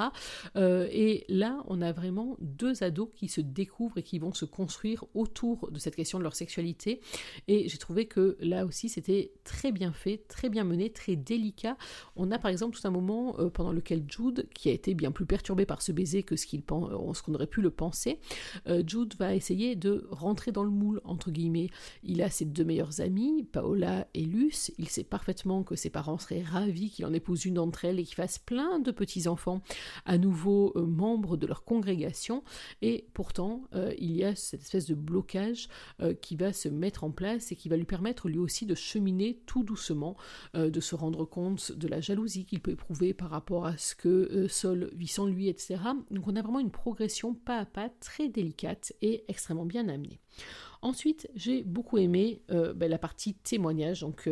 [0.55, 4.62] et là on a vraiment deux ados qui se découvrent et qui vont se construire
[5.13, 7.01] autour de cette question de leur sexualité.
[7.47, 11.77] Et j'ai trouvé que là aussi, c'était très bien fait, très bien mené, très délicat.
[12.15, 15.11] On a par exemple tout un moment euh, pendant lequel Jude, qui a été bien
[15.11, 18.19] plus perturbé par ce baiser que ce euh, qu'on aurait pu le penser,
[18.67, 21.69] euh, Jude va essayer de rentrer dans le moule, entre guillemets.
[22.03, 24.71] Il a ses deux meilleures amies, Paola et Luce.
[24.77, 28.03] Il sait parfaitement que ses parents seraient ravis qu'il en épouse une d'entre elles et
[28.03, 29.61] qu'il fasse plein de petits-enfants
[30.05, 32.43] à nouveau membres de leur congrégation.
[32.81, 33.63] Et pourtant,
[33.97, 35.67] il y a cette espèce de blocage
[36.01, 38.75] euh, qui va se mettre en place et qui va lui permettre lui aussi de
[38.75, 40.15] cheminer tout doucement,
[40.55, 43.95] euh, de se rendre compte de la jalousie qu'il peut éprouver par rapport à ce
[43.95, 45.79] que euh, Sol vit sans lui, etc.
[46.11, 50.19] Donc on a vraiment une progression pas à pas très délicate et extrêmement bien amenée.
[50.81, 54.01] Ensuite, j'ai beaucoup aimé ben, la partie témoignage.
[54.01, 54.27] Donc,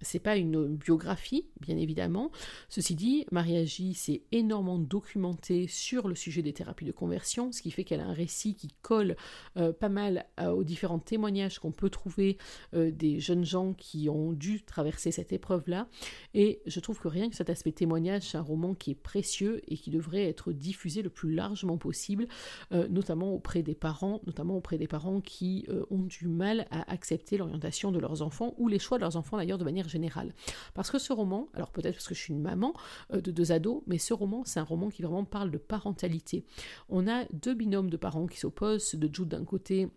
[0.00, 2.30] c'est pas une biographie, bien évidemment.
[2.68, 7.62] Ceci dit, Maria J s'est énormément documentée sur le sujet des thérapies de conversion, ce
[7.62, 9.16] qui fait qu'elle a un récit qui colle
[9.56, 12.38] euh, pas mal euh, aux différents témoignages qu'on peut trouver
[12.74, 15.88] euh, des jeunes gens qui ont dû traverser cette épreuve-là.
[16.34, 19.62] Et je trouve que rien que cet aspect témoignage, c'est un roman qui est précieux
[19.68, 22.26] et qui devrait être diffusé le plus largement possible,
[22.70, 27.92] notamment auprès des parents, notamment auprès des parents qui ont du mal à accepter l'orientation
[27.92, 30.34] de leurs enfants ou les choix de leurs enfants d'ailleurs de manière générale.
[30.74, 32.72] Parce que ce roman, alors peut-être parce que je suis une maman
[33.12, 36.44] euh, de deux ados, mais ce roman, c'est un roman qui vraiment parle de parentalité.
[36.88, 39.88] On a deux binômes de parents qui s'opposent, de Jude d'un côté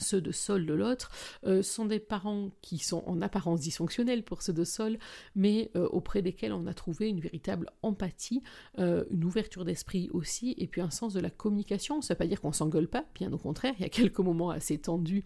[0.00, 1.10] ceux de Sol de l'autre,
[1.44, 4.98] euh, sont des parents qui sont en apparence dysfonctionnels pour ceux de Sol,
[5.34, 8.42] mais euh, auprès desquels on a trouvé une véritable empathie,
[8.78, 12.00] euh, une ouverture d'esprit aussi, et puis un sens de la communication.
[12.02, 14.18] Ça ne veut pas dire qu'on s'engueule pas, bien au contraire, il y a quelques
[14.18, 15.24] moments assez tendus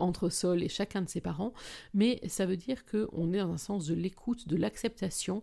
[0.00, 1.52] entre Sol et chacun de ses parents,
[1.92, 5.42] mais ça veut dire qu'on est dans un sens de l'écoute, de l'acceptation,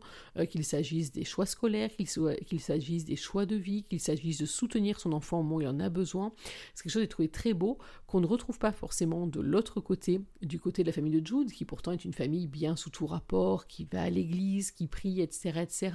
[0.50, 5.00] qu'il s'agisse des choix scolaires, qu'il s'agisse des choix de vie, qu'il s'agisse de soutenir
[5.00, 6.34] son enfant au moment où il en a besoin.
[6.74, 10.22] C'est quelque chose que j'ai très beau, qu'on ne retrouve pas forcément de l'autre côté,
[10.44, 13.08] du côté de la famille de Jude, qui pourtant est une famille bien sous tout
[13.08, 15.92] rapport, qui va à l'église, qui prie, etc., etc.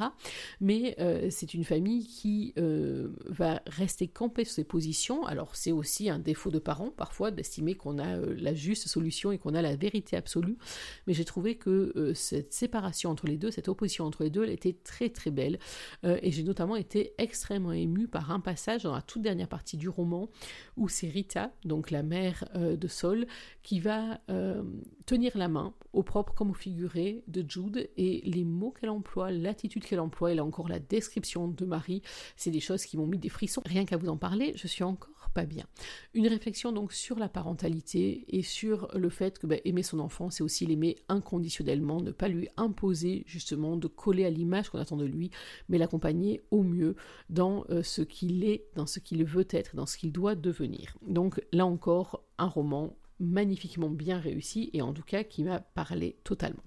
[0.60, 5.24] Mais euh, c'est une famille qui euh, va rester campée sur ses positions.
[5.26, 9.30] Alors c'est aussi un défaut de parents parfois d'estimer qu'on a euh, la juste solution
[9.30, 10.58] et qu'on a la vérité absolue.
[11.06, 14.50] Mais j'ai trouvé que cette séparation entre les deux, cette opposition entre les deux, elle
[14.50, 15.60] était très très belle.
[16.02, 19.88] et j'ai notamment été extrêmement émue par un passage dans la toute dernière partie du
[19.88, 20.28] roman
[20.76, 23.26] où c'est Rita, donc la mère de Sol,
[23.62, 24.62] qui va euh,
[25.06, 29.30] tenir la main, au propre comme au figuré, de Jude, et les mots qu'elle emploie,
[29.30, 32.02] l'attitude qu'elle emploie, et là encore la description de Marie,
[32.36, 33.62] c'est des choses qui m'ont mis des frissons.
[33.64, 35.66] Rien qu'à vous en parler, je suis encore bien.
[36.14, 40.30] Une réflexion donc sur la parentalité et sur le fait que bah, aimer son enfant,
[40.30, 44.96] c'est aussi l'aimer inconditionnellement, ne pas lui imposer justement de coller à l'image qu'on attend
[44.96, 45.30] de lui,
[45.68, 46.96] mais l'accompagner au mieux
[47.28, 50.96] dans euh, ce qu'il est, dans ce qu'il veut être, dans ce qu'il doit devenir.
[51.06, 56.18] Donc là encore, un roman magnifiquement bien réussi et en tout cas qui m'a parlé
[56.24, 56.62] totalement.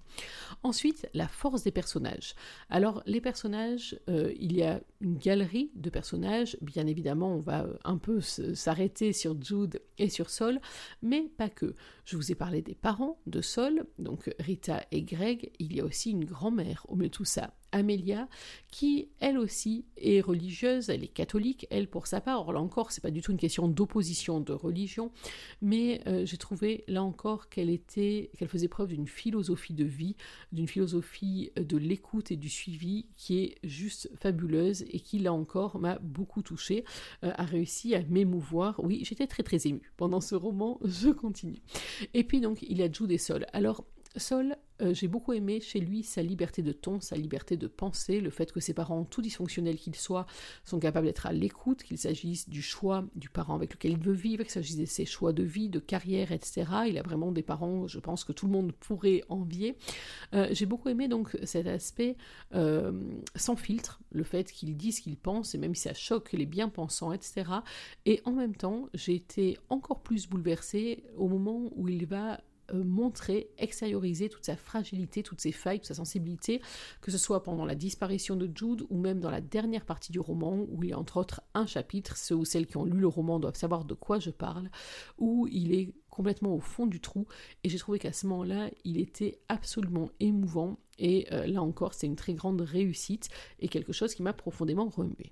[0.63, 2.33] Ensuite, la force des personnages.
[2.69, 7.67] Alors les personnages, euh, il y a une galerie de personnages, bien évidemment on va
[7.83, 10.59] un peu s'arrêter sur Jude et sur Sol,
[11.01, 11.75] mais pas que.
[12.05, 15.85] Je vous ai parlé des parents de Sol, donc Rita et Greg, il y a
[15.85, 18.27] aussi une grand-mère au milieu de tout ça, Amélia,
[18.71, 22.41] qui elle aussi est religieuse, elle est catholique, elle pour sa part.
[22.41, 25.11] Alors là encore, c'est pas du tout une question d'opposition de religion,
[25.61, 30.15] mais euh, j'ai trouvé là encore qu'elle était, qu'elle faisait preuve d'une philosophie de vie,
[30.51, 35.79] d'une philosophie de l'écoute et du suivi qui est juste fabuleuse et qui là encore
[35.79, 36.83] m'a beaucoup touchée,
[37.23, 38.79] euh, a réussi à m'émouvoir.
[38.83, 40.79] Oui, j'étais très très émue pendant ce roman.
[40.83, 41.61] Je continue.
[42.13, 43.45] Et puis donc il y a Jude et Sol.
[43.53, 43.83] Alors
[44.15, 48.21] Sol, euh, j'ai beaucoup aimé chez lui sa liberté de ton, sa liberté de penser,
[48.21, 50.25] le fait que ses parents, tout dysfonctionnels qu'ils soient,
[50.65, 54.13] sont capables d'être à l'écoute, qu'il s'agisse du choix du parent avec lequel il veut
[54.13, 56.65] vivre, qu'il s'agisse de ses choix de vie, de carrière, etc.
[56.87, 59.75] Il a vraiment des parents, je pense que tout le monde pourrait envier.
[60.33, 62.15] Euh, j'ai beaucoup aimé donc cet aspect
[62.55, 62.91] euh,
[63.35, 66.45] sans filtre, le fait qu'il dise ce qu'il pense, et même si ça choque les
[66.45, 67.51] bien-pensants, etc.
[68.05, 72.39] Et en même temps, j'ai été encore plus bouleversée au moment où il va
[72.73, 76.61] euh, montrer, extérioriser toute sa fragilité, toutes ses failles, toute sa sensibilité,
[77.01, 80.19] que ce soit pendant la disparition de Jude ou même dans la dernière partie du
[80.19, 82.99] roman, où il y a entre autres un chapitre, ceux ou celles qui ont lu
[82.99, 84.69] le roman doivent savoir de quoi je parle,
[85.17, 87.25] où il est complètement au fond du trou,
[87.63, 92.07] et j'ai trouvé qu'à ce moment-là, il était absolument émouvant, et euh, là encore, c'est
[92.07, 95.31] une très grande réussite, et quelque chose qui m'a profondément remué.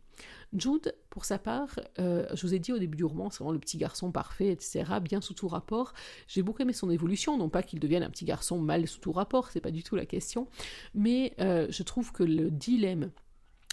[0.53, 3.51] Jude, pour sa part, euh, je vous ai dit au début du roman, c'est vraiment
[3.51, 5.93] le petit garçon parfait, etc., bien sous tout rapport.
[6.27, 9.11] J'ai beaucoup aimé son évolution, non pas qu'il devienne un petit garçon mal sous tout
[9.11, 10.47] rapport, c'est pas du tout la question,
[10.93, 13.11] mais euh, je trouve que le dilemme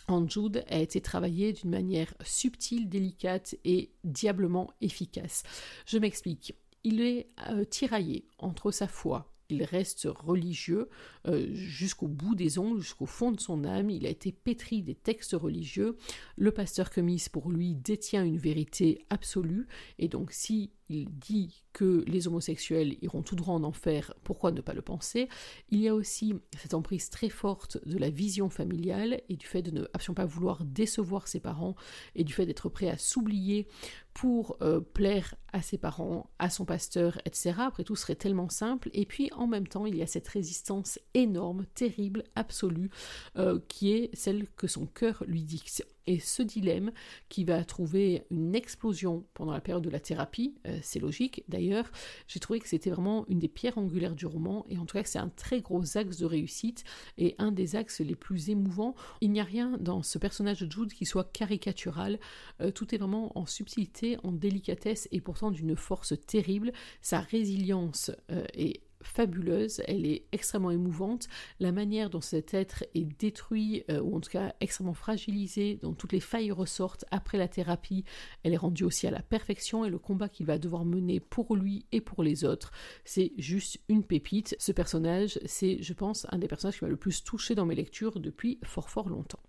[0.08, 5.42] en Jude a été travaillé d'une manière subtile, délicate et diablement efficace.
[5.86, 10.88] Je m'explique il est euh, tiraillé entre sa foi, il reste religieux
[11.26, 13.90] euh, jusqu'au bout des ongles, jusqu'au fond de son âme.
[13.90, 15.96] Il a été pétri des textes religieux.
[16.36, 19.66] Le pasteur Cummings, pour lui, détient une vérité absolue.
[19.98, 24.60] Et donc, si il dit que les homosexuels iront tout droit en enfer, pourquoi ne
[24.60, 25.28] pas le penser?
[25.70, 29.62] Il y a aussi cette emprise très forte de la vision familiale et du fait
[29.62, 31.74] de ne absolument pas vouloir décevoir ses parents
[32.14, 33.66] et du fait d'être prêt à s'oublier
[34.12, 37.54] pour euh, plaire à ses parents, à son pasteur, etc.
[37.58, 38.88] Après tout, ce serait tellement simple.
[38.92, 42.90] Et puis, en même temps, il y a cette résistance énorme, terrible, absolue,
[43.36, 45.84] euh, qui est celle que son cœur lui dicte.
[46.06, 46.92] Et ce dilemme
[47.28, 51.90] qui va trouver une explosion pendant la période de la thérapie, euh, c'est logique d'ailleurs,
[52.28, 55.04] j'ai trouvé que c'était vraiment une des pierres angulaires du roman, et en tout cas
[55.04, 56.84] c'est un très gros axe de réussite,
[57.18, 58.94] et un des axes les plus émouvants.
[59.20, 62.18] Il n'y a rien dans ce personnage de Jude qui soit caricatural,
[62.60, 66.72] euh, tout est vraiment en subtilité, en délicatesse, et pourtant d'une force terrible.
[67.00, 71.28] Sa résilience euh, est fabuleuse, elle est extrêmement émouvante.
[71.60, 75.92] La manière dont cet être est détruit, euh, ou en tout cas extrêmement fragilisé, dont
[75.92, 78.04] toutes les failles ressortent après la thérapie,
[78.42, 81.56] elle est rendue aussi à la perfection et le combat qu'il va devoir mener pour
[81.56, 82.72] lui et pour les autres,
[83.04, 84.56] c'est juste une pépite.
[84.58, 87.74] Ce personnage, c'est, je pense, un des personnages qui m'a le plus touché dans mes
[87.74, 89.40] lectures depuis fort fort longtemps.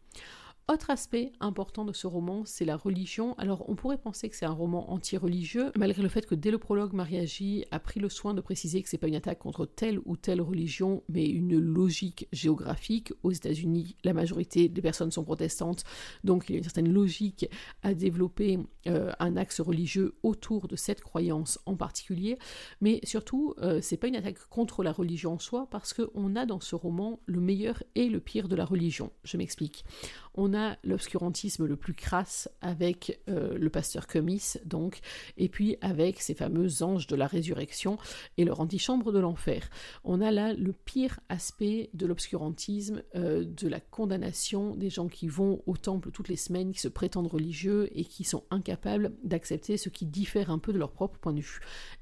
[0.67, 3.35] Autre aspect important de ce roman, c'est la religion.
[3.37, 6.57] Alors on pourrait penser que c'est un roman anti-religieux, malgré le fait que dès le
[6.57, 9.99] prologue, Mariagi a pris le soin de préciser que c'est pas une attaque contre telle
[10.05, 13.13] ou telle religion, mais une logique géographique.
[13.21, 15.83] Aux États-Unis, la majorité des personnes sont protestantes,
[16.23, 17.47] donc il y a une certaine logique
[17.83, 22.39] à développer euh, un axe religieux autour de cette croyance en particulier.
[22.81, 26.47] Mais surtout, euh, c'est pas une attaque contre la religion en soi, parce qu'on a
[26.47, 29.11] dans ce roman le meilleur et le pire de la religion.
[29.23, 29.85] Je m'explique
[30.35, 34.99] on a l'obscurantisme le plus crasse avec euh, le pasteur Comis, donc,
[35.37, 37.97] et puis avec ces fameux anges de la résurrection
[38.37, 39.69] et leur antichambre de l'enfer.
[40.03, 45.27] On a là le pire aspect de l'obscurantisme, euh, de la condamnation des gens qui
[45.27, 49.77] vont au temple toutes les semaines, qui se prétendent religieux et qui sont incapables d'accepter
[49.77, 51.59] ce qui diffère un peu de leur propre point de vue.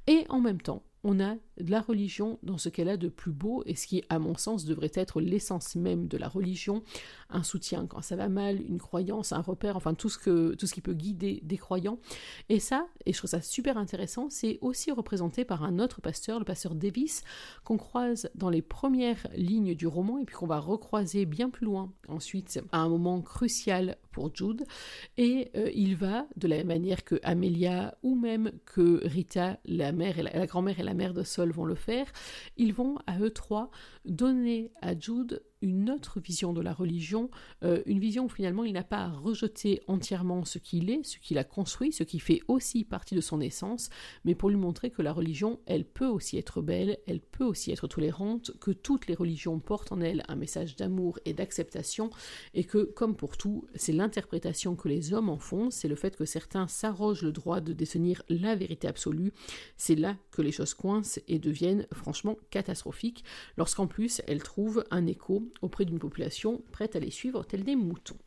[0.07, 3.31] Et en même temps, on a de la religion dans ce qu'elle a de plus
[3.31, 6.83] beau et ce qui, à mon sens, devrait être l'essence même de la religion,
[7.29, 10.65] un soutien quand ça va mal, une croyance, un repère, enfin tout ce, que, tout
[10.65, 11.99] ce qui peut guider des croyants.
[12.49, 16.39] Et ça, et je trouve ça super intéressant, c'est aussi représenté par un autre pasteur,
[16.39, 17.23] le pasteur Davis,
[17.63, 21.65] qu'on croise dans les premières lignes du roman et puis qu'on va recroiser bien plus
[21.65, 24.63] loin ensuite à un moment crucial pour Jude.
[25.17, 29.91] Et euh, il va, de la même manière que Amelia ou même que Rita, la
[29.91, 32.07] mère et la grand-mère et la mère de Sol vont le faire,
[32.57, 33.71] ils vont à eux trois
[34.05, 37.29] donner à Jude une autre vision de la religion,
[37.63, 41.17] euh, une vision où finalement il n'a pas à rejeter entièrement ce qu'il est, ce
[41.19, 43.89] qu'il a construit, ce qui fait aussi partie de son essence,
[44.25, 47.71] mais pour lui montrer que la religion, elle peut aussi être belle, elle peut aussi
[47.71, 52.09] être tolérante, que toutes les religions portent en elles un message d'amour et d'acceptation,
[52.53, 56.17] et que, comme pour tout, c'est l'interprétation que les hommes en font, c'est le fait
[56.17, 59.31] que certains s'arrogent le droit de détenir la vérité absolue,
[59.77, 63.23] c'est là que les choses coincent et deviennent franchement catastrophiques,
[63.55, 67.75] lorsqu'en plus elles trouvent un écho auprès d'une population prête à les suivre tels des
[67.75, 68.17] moutons.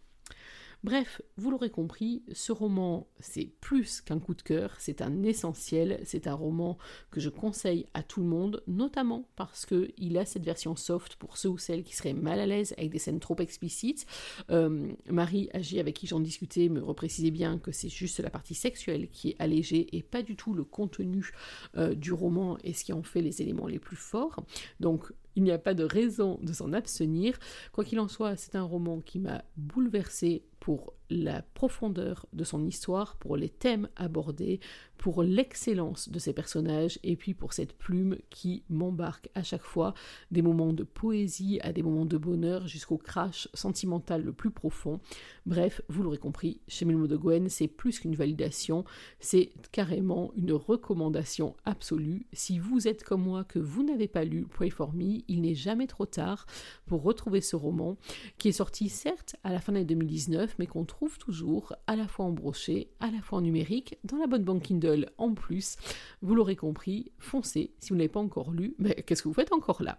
[0.86, 5.98] Bref, vous l'aurez compris, ce roman, c'est plus qu'un coup de cœur, c'est un essentiel,
[6.04, 6.78] c'est un roman
[7.10, 11.38] que je conseille à tout le monde, notamment parce qu'il a cette version soft pour
[11.38, 14.06] ceux ou celles qui seraient mal à l'aise avec des scènes trop explicites.
[14.50, 18.54] Euh, Marie Agi, avec qui j'en discutais, me reprécisait bien que c'est juste la partie
[18.54, 21.32] sexuelle qui est allégée et pas du tout le contenu
[21.76, 24.44] euh, du roman et ce qui en fait les éléments les plus forts.
[24.78, 27.38] Donc il n'y a pas de raison de s'en abstenir.
[27.72, 32.64] Quoi qu'il en soit, c'est un roman qui m'a bouleversé pour la profondeur de son
[32.64, 34.60] histoire, pour les thèmes abordés,
[34.98, 39.94] pour l'excellence de ses personnages et puis pour cette plume qui m'embarque à chaque fois
[40.30, 45.00] des moments de poésie à des moments de bonheur jusqu'au crash sentimental le plus profond.
[45.44, 48.84] Bref, vous l'aurez compris, chez Melmo de Gwen, c'est plus qu'une validation,
[49.20, 52.26] c'est carrément une recommandation absolue.
[52.32, 55.54] Si vous êtes comme moi que vous n'avez pas lu Pray for Me, il n'est
[55.54, 56.46] jamais trop tard
[56.86, 57.96] pour retrouver ce roman
[58.38, 60.84] qui est sorti certes à la fin de l'année 2019 mais qu'on
[61.18, 64.62] toujours à la fois en brochet, à la fois en numérique, dans la bonne banque
[64.62, 65.76] Kindle en plus.
[66.22, 69.52] Vous l'aurez compris, foncez si vous n'avez pas encore lu, mais qu'est-ce que vous faites
[69.52, 69.98] encore là?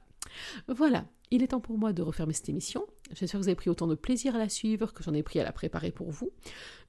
[0.68, 2.86] Voilà, il est temps pour moi de refermer cette émission.
[3.14, 5.40] J'espère que vous avez pris autant de plaisir à la suivre que j'en ai pris
[5.40, 6.32] à la préparer pour vous.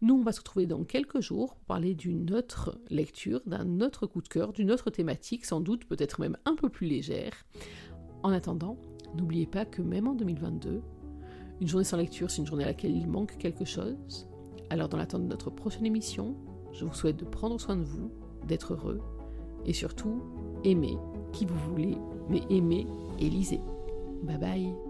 [0.03, 4.07] Nous, on va se retrouver dans quelques jours pour parler d'une autre lecture, d'un autre
[4.07, 7.47] coup de cœur, d'une autre thématique, sans doute peut-être même un peu plus légère.
[8.23, 8.77] En attendant,
[9.14, 10.83] n'oubliez pas que même en 2022,
[11.61, 14.29] une journée sans lecture, c'est une journée à laquelle il manque quelque chose.
[14.71, 16.35] Alors dans l'attente de notre prochaine émission,
[16.73, 18.11] je vous souhaite de prendre soin de vous,
[18.47, 19.01] d'être heureux,
[19.66, 20.23] et surtout,
[20.64, 20.97] aimer
[21.33, 21.97] qui vous voulez,
[22.29, 22.87] mais aimer
[23.18, 23.61] et lisez.
[24.23, 24.88] Bye bye